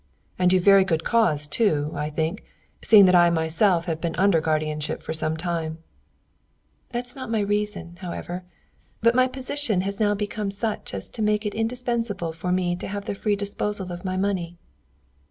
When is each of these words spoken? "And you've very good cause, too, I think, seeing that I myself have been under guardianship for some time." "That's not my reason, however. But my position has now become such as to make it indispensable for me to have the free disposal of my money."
"And 0.39 0.51
you've 0.51 0.63
very 0.63 0.83
good 0.83 1.03
cause, 1.03 1.45
too, 1.45 1.91
I 1.93 2.09
think, 2.09 2.43
seeing 2.81 3.05
that 3.05 3.13
I 3.13 3.29
myself 3.29 3.85
have 3.85 4.01
been 4.01 4.15
under 4.15 4.41
guardianship 4.41 5.03
for 5.03 5.13
some 5.13 5.37
time." 5.37 5.77
"That's 6.89 7.15
not 7.15 7.29
my 7.29 7.41
reason, 7.41 7.97
however. 7.97 8.43
But 9.01 9.13
my 9.13 9.27
position 9.27 9.81
has 9.81 9.99
now 9.99 10.15
become 10.15 10.49
such 10.49 10.95
as 10.95 11.07
to 11.11 11.21
make 11.21 11.45
it 11.45 11.53
indispensable 11.53 12.31
for 12.33 12.51
me 12.51 12.75
to 12.77 12.87
have 12.87 13.05
the 13.05 13.13
free 13.13 13.35
disposal 13.35 13.91
of 13.93 14.03
my 14.03 14.17
money." 14.17 14.57